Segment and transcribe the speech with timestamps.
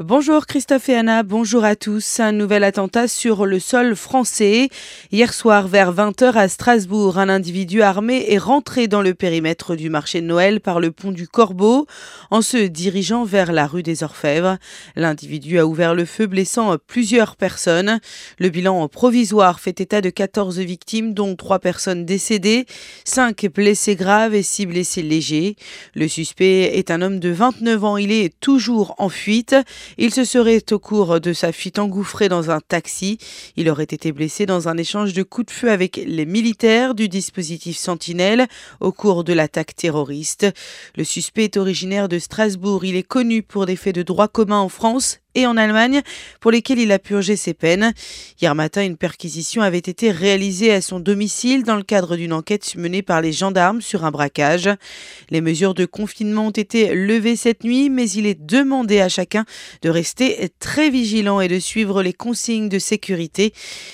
[0.00, 2.18] Bonjour Christophe et Anna, bonjour à tous.
[2.18, 4.68] Un nouvel attentat sur le sol français.
[5.12, 9.90] Hier soir, vers 20h à Strasbourg, un individu armé est rentré dans le périmètre du
[9.90, 11.86] marché de Noël par le pont du Corbeau
[12.32, 14.58] en se dirigeant vers la rue des Orfèvres.
[14.96, 18.00] L'individu a ouvert le feu, blessant plusieurs personnes.
[18.40, 22.66] Le bilan provisoire fait état de 14 victimes, dont 3 personnes décédées,
[23.04, 25.54] 5 blessés graves et 6 blessés légers.
[25.94, 27.96] Le suspect est un homme de 29 ans.
[27.96, 29.54] Il est toujours en fuite.
[29.98, 33.18] Il se serait au cours de sa fuite engouffré dans un taxi.
[33.56, 37.08] Il aurait été blessé dans un échange de coups de feu avec les militaires du
[37.08, 38.46] dispositif Sentinelle
[38.80, 40.46] au cours de l'attaque terroriste.
[40.96, 42.84] Le suspect est originaire de Strasbourg.
[42.84, 46.02] Il est connu pour des faits de droit commun en France et en Allemagne
[46.40, 47.92] pour lesquels il a purgé ses peines.
[48.40, 52.74] Hier matin, une perquisition avait été réalisée à son domicile dans le cadre d'une enquête
[52.76, 54.68] menée par les gendarmes sur un braquage.
[55.30, 59.44] Les mesures de confinement ont été levées cette nuit, mais il est demandé à chacun
[59.82, 63.52] de rester très vigilant et de suivre les consignes de sécurité.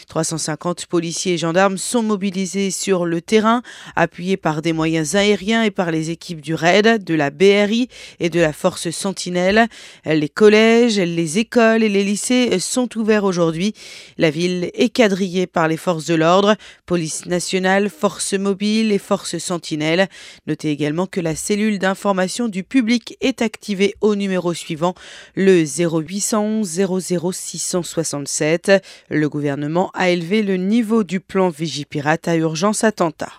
[0.09, 3.63] 350 policiers et gendarmes sont mobilisés sur le terrain,
[3.97, 8.31] appuyés par des moyens aériens et par les équipes du RAID, de la BRI et
[8.31, 9.67] de la force Sentinelle.
[10.05, 13.73] Les collèges, les les écoles et les lycées sont ouverts aujourd'hui.
[14.19, 16.57] La ville est quadrillée par les forces de l'ordre,
[16.87, 20.09] police nationale, forces mobiles et forces sentinelles.
[20.49, 24.95] Notez également que la cellule d'information du public est activée au numéro suivant,
[25.37, 26.69] le 0811
[27.01, 28.73] 00 667.
[29.09, 33.31] Le gouvernement a élevé le niveau du plan Vigipirate à urgence attentat.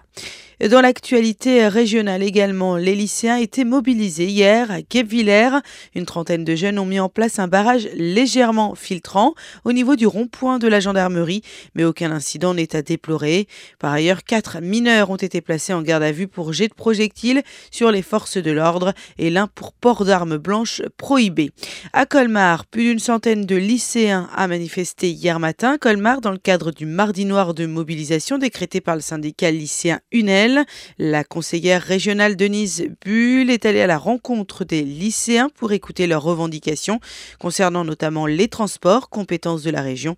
[0.70, 5.50] Dans l'actualité régionale également, les lycéens étaient mobilisés hier à Guebwiller.
[5.95, 9.34] Une trentaine de jeunes ont mis en place un barrage légèrement filtrant
[9.66, 11.42] au niveau du rond-point de la gendarmerie,
[11.73, 13.48] mais aucun incident n'est à déplorer.
[13.80, 17.42] Par ailleurs, quatre mineurs ont été placés en garde à vue pour jet de projectiles
[17.72, 21.50] sur les forces de l'ordre et l'un pour port d'armes blanches prohibées.
[21.92, 25.80] À Colmar, plus d'une centaine de lycéens a manifesté hier matin.
[25.80, 30.51] Colmar, dans le cadre du Mardi Noir de mobilisation décrété par le syndicat lycéen UNEL.
[30.98, 36.23] La conseillère régionale Denise Bull est allée à la rencontre des lycéens pour écouter leurs
[36.23, 37.00] revendications
[37.39, 40.16] concernant notamment les transports, compétences de la région.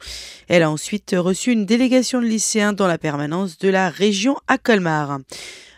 [0.48, 4.58] Elle a ensuite reçu une délégation de lycéens dans la permanence de la région à
[4.58, 5.20] Colmar.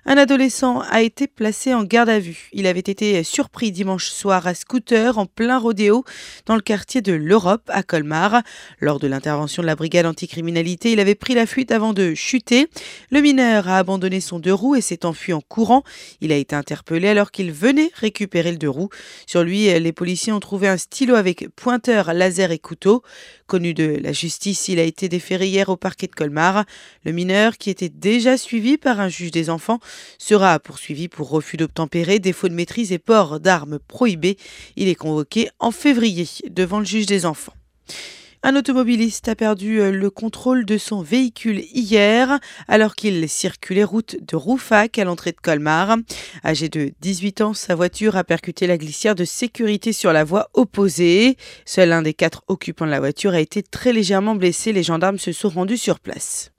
[0.08, 2.50] Un adolescent a été placé en garde à vue.
[2.54, 6.04] Il avait été surpris dimanche soir à scooter en plein rodéo
[6.46, 8.44] dans le quartier de l'Europe à Colmar.
[8.80, 12.68] Lors de l'intervention de la brigade anticriminalité, il avait pris la fuite avant de chuter.
[13.10, 15.82] Le mineur a abandonné son deux roues et s'est enfui en courant.
[16.22, 18.90] Il a été interpellé alors qu'il venait récupérer le deux roues.
[19.26, 23.02] Sur lui, les policiers ont trouvé un stylo avec pointeur, laser et couteau.
[23.48, 26.64] Connu de la justice, il a été déféré hier au parquet de Colmar.
[27.06, 29.80] Le mineur, qui était déjà suivi par un juge des enfants,
[30.18, 34.38] sera poursuivi pour refus d'obtempérer, défaut de maîtrise et port d'armes prohibées.
[34.76, 37.54] Il est convoqué en février devant le juge des enfants.
[38.48, 44.18] Un automobiliste a perdu euh, le contrôle de son véhicule hier alors qu'il circulait route
[44.22, 45.98] de Roufac à l'entrée de Colmar.
[46.44, 50.52] Âgé de 18 ans, sa voiture a percuté la glissière de sécurité sur la voie
[50.54, 51.38] opposée.
[51.66, 54.74] Seul un des quatre occupants de la voiture a été très légèrement blessé.
[54.74, 56.52] Les gendarmes se sont rendus sur place.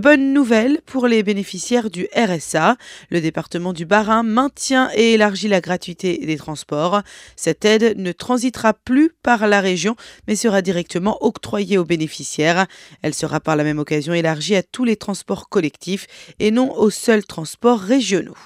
[0.00, 2.76] Bonne nouvelle pour les bénéficiaires du RSA.
[3.10, 7.02] Le département du Bas-Rhin maintient et élargit la gratuité des transports.
[7.36, 9.94] Cette aide ne transitera plus par la région,
[10.26, 12.66] mais sera directement octroyée aux bénéficiaires.
[13.02, 16.06] Elle sera par la même occasion élargie à tous les transports collectifs
[16.38, 18.36] et non aux seuls transports régionaux.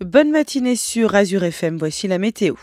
[0.00, 2.54] Bonne matinée sur Azure FM, voici la météo.